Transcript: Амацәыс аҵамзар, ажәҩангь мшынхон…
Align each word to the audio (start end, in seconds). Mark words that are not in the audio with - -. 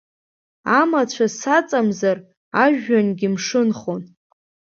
Амацәыс 0.79 1.37
аҵамзар, 1.57 2.17
ажәҩангь 2.63 3.25
мшынхон… 3.33 4.01